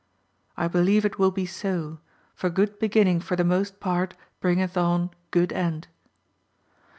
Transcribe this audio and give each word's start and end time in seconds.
I 0.57 0.67
believe 0.67 1.05
it 1.05 1.19
will 1.19 1.29
be 1.29 1.45
so, 1.45 1.99
for 2.33 2.49
good 2.49 2.79
beginning 2.79 3.19
for 3.19 3.35
the 3.35 3.43
most 3.43 3.79
part 3.79 4.15
bringeth 4.39 4.75
on 4.75 5.11
good 5.29 5.53
end. 5.53 5.89